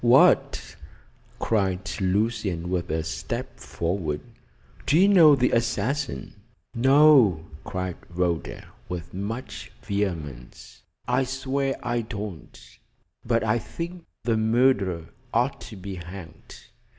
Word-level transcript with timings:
"What!" 0.03 0.77
cried 1.37 1.81
Lucian, 2.01 2.71
with 2.71 2.89
a 2.89 3.03
step 3.03 3.59
forward. 3.59 4.21
"Do 4.87 4.97
you 4.97 5.07
know 5.07 5.35
the 5.35 5.51
assassin?" 5.51 6.33
"No!" 6.73 7.45
cried 7.63 7.97
Rhoda, 8.09 8.65
with 8.89 9.13
much 9.13 9.71
vehemence. 9.83 10.81
"I 11.07 11.23
swear 11.23 11.75
I 11.83 12.01
don't, 12.01 12.79
but 13.23 13.43
I 13.43 13.59
think 13.59 14.05
the 14.23 14.37
murderer 14.37 15.05
ought 15.35 15.61
to 15.69 15.75
be 15.75 15.93
hanged. 15.93 16.55